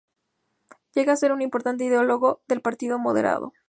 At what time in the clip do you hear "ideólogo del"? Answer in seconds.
1.85-2.63